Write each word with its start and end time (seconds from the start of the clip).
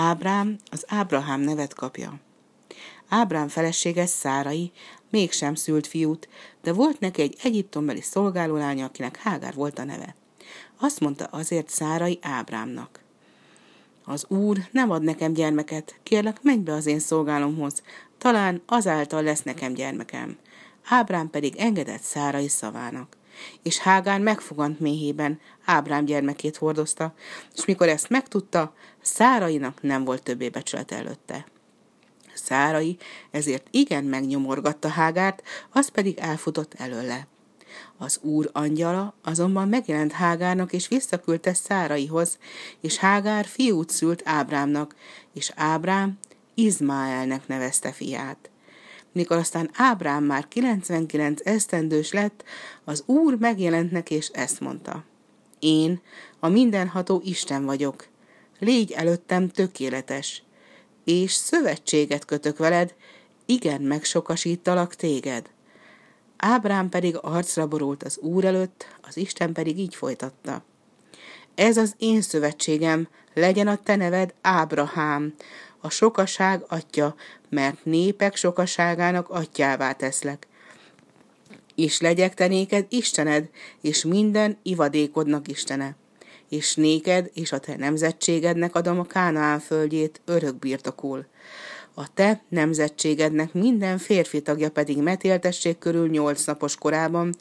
Ábrám 0.00 0.58
az 0.70 0.84
Ábrahám 0.88 1.40
nevet 1.40 1.74
kapja. 1.74 2.20
Ábrám 3.08 3.48
felesége 3.48 4.06
Szárai 4.06 4.72
mégsem 5.10 5.54
szült 5.54 5.86
fiút, 5.86 6.28
de 6.62 6.72
volt 6.72 7.00
neki 7.00 7.22
egy 7.22 7.36
egyiptombeli 7.42 8.00
szolgálólánya, 8.00 8.84
akinek 8.84 9.16
Hágár 9.16 9.54
volt 9.54 9.78
a 9.78 9.84
neve. 9.84 10.14
Azt 10.80 11.00
mondta 11.00 11.24
azért 11.24 11.68
Szárai 11.68 12.18
Ábrámnak. 12.22 13.00
Az 14.04 14.24
úr 14.28 14.58
nem 14.70 14.90
ad 14.90 15.02
nekem 15.02 15.32
gyermeket, 15.32 15.98
kérlek, 16.02 16.42
menj 16.42 16.60
be 16.60 16.72
az 16.72 16.86
én 16.86 16.98
szolgálomhoz, 16.98 17.82
talán 18.18 18.62
azáltal 18.66 19.22
lesz 19.22 19.42
nekem 19.42 19.72
gyermekem. 19.72 20.38
Ábrám 20.88 21.30
pedig 21.30 21.56
engedett 21.56 22.02
Szárai 22.02 22.48
szavának. 22.48 23.17
És 23.62 23.78
Hágán 23.78 24.20
megfogant 24.20 24.80
méhében, 24.80 25.40
Ábrám 25.64 26.04
gyermekét 26.04 26.56
hordozta, 26.56 27.14
és 27.56 27.64
mikor 27.64 27.88
ezt 27.88 28.08
megtudta, 28.08 28.74
Szárainak 29.02 29.82
nem 29.82 30.04
volt 30.04 30.22
többé 30.22 30.48
becsület 30.48 30.92
előtte. 30.92 31.46
Szárai 32.34 32.96
ezért 33.30 33.66
igen 33.70 34.04
megnyomorgatta 34.04 34.88
Hágárt, 34.88 35.42
az 35.70 35.88
pedig 35.88 36.18
elfutott 36.18 36.74
előle. 36.74 37.26
Az 37.96 38.18
úr 38.22 38.50
angyala 38.52 39.14
azonban 39.22 39.68
megjelent 39.68 40.12
Hágárnak, 40.12 40.72
és 40.72 40.88
visszaküldte 40.88 41.54
Száraihoz, 41.54 42.38
és 42.80 42.96
Hágár 42.96 43.46
fiút 43.46 43.90
szült 43.90 44.22
Ábrámnak, 44.24 44.94
és 45.34 45.52
Ábrám 45.54 46.18
Izmáelnek 46.54 47.46
nevezte 47.46 47.92
fiát. 47.92 48.50
Mikor 49.12 49.36
aztán 49.36 49.70
Ábrám 49.74 50.24
már 50.24 50.48
99 50.48 51.40
esztendős 51.44 52.12
lett, 52.12 52.44
az 52.84 53.02
úr 53.06 53.36
megjelent 53.38 53.90
neki, 53.90 54.14
és 54.14 54.28
ezt 54.28 54.60
mondta. 54.60 55.04
Én 55.58 56.00
a 56.38 56.48
mindenható 56.48 57.22
Isten 57.24 57.64
vagyok. 57.64 58.06
Légy 58.58 58.92
előttem 58.92 59.48
tökéletes, 59.48 60.42
és 61.04 61.32
szövetséget 61.32 62.24
kötök 62.24 62.58
veled, 62.58 62.94
igen 63.46 63.80
megsokasítalak 63.80 64.94
téged. 64.94 65.50
Ábrám 66.36 66.88
pedig 66.88 67.16
arcra 67.20 67.66
borult 67.66 68.02
az 68.02 68.18
Úr 68.18 68.44
előtt, 68.44 68.86
az 69.02 69.16
Isten 69.16 69.52
pedig 69.52 69.78
így 69.78 69.94
folytatta. 69.94 70.62
Ez 71.54 71.76
az 71.76 71.94
én 71.98 72.20
szövetségem, 72.20 73.08
legyen 73.34 73.66
a 73.66 73.76
te 73.76 73.96
neved 73.96 74.34
Ábrahám, 74.40 75.34
a 75.80 75.90
sokaság 75.90 76.64
atya, 76.68 77.14
mert 77.48 77.84
népek 77.84 78.36
sokaságának 78.36 79.30
atyává 79.30 79.92
teszlek. 79.92 80.46
És 81.74 82.00
legyek 82.00 82.34
te 82.34 82.46
néked 82.46 82.86
Istened, 82.88 83.48
és 83.80 84.04
minden 84.04 84.58
ivadékodnak 84.62 85.48
Istene. 85.48 85.96
És 86.48 86.74
néked 86.74 87.30
és 87.34 87.52
a 87.52 87.58
te 87.58 87.76
nemzetségednek 87.76 88.74
adom 88.74 88.98
a 88.98 89.04
Kánaán 89.04 89.60
földjét 89.60 90.20
örök 90.24 90.56
birtokul 90.56 91.26
a 91.98 92.12
te 92.14 92.42
nemzetségednek 92.48 93.52
minden 93.52 93.98
férfi 93.98 94.42
tagja 94.42 94.70
pedig 94.70 95.02
metéltessék 95.02 95.78
körül 95.78 96.08
nyolc 96.08 96.44
napos 96.44 96.76
korában 96.76 97.34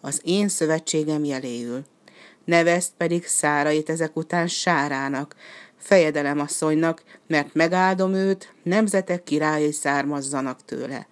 az 0.00 0.20
én 0.24 0.48
szövetségem 0.48 1.24
jeléül. 1.24 1.82
Nevezt 2.44 2.92
pedig 2.96 3.26
Szárait 3.26 3.90
ezek 3.90 4.16
után 4.16 4.46
Sárának, 4.46 5.34
fejedelem 5.76 6.40
asszonynak, 6.40 7.02
mert 7.26 7.54
megáldom 7.54 8.14
őt, 8.14 8.52
nemzetek 8.62 9.24
királyai 9.24 9.72
származzanak 9.72 10.64
tőle. 10.64 11.06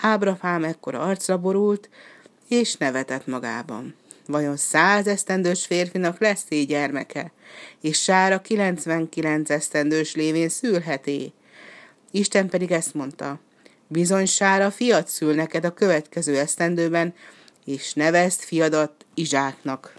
Ábrahám 0.00 0.64
ekkor 0.64 0.94
arcra 0.94 1.38
borult, 1.38 1.88
és 2.48 2.76
nevetett 2.76 3.26
magában. 3.26 3.94
Vajon 4.26 4.56
száz 4.56 5.06
esztendős 5.06 5.66
férfinak 5.66 6.20
lesz 6.20 6.44
így 6.48 6.68
gyermeke, 6.68 7.32
és 7.80 8.02
Sára 8.02 8.40
99 8.40 9.50
esztendős 9.50 10.14
lévén 10.14 10.48
szülheti? 10.48 11.32
Isten 12.10 12.48
pedig 12.48 12.70
ezt 12.70 12.94
mondta, 12.94 13.40
bizony 13.86 14.26
Sára 14.26 14.70
fiat 14.70 15.08
szül 15.08 15.34
neked 15.34 15.64
a 15.64 15.74
következő 15.74 16.38
esztendőben, 16.38 17.14
és 17.64 17.92
nevezd 17.94 18.40
fiadat 18.40 19.06
Izsáknak. 19.14 19.94